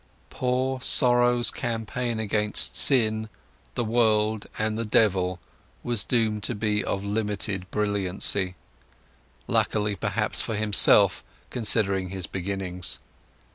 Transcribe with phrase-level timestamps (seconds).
[0.31, 3.29] Poor Sorrow's campaign against sin,
[3.75, 5.39] the world, and the devil
[5.83, 12.97] was doomed to be of limited brilliancy—luckily perhaps for himself, considering his beginnings.